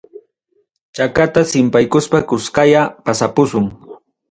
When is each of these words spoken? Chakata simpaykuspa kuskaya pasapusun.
Chakata 0.95 1.41
simpaykuspa 1.51 2.19
kuskaya 2.29 2.81
pasapusun. 3.05 3.65